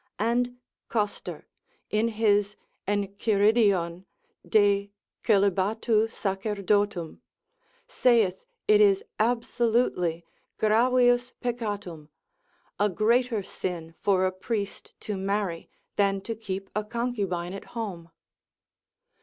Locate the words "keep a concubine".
16.35-17.53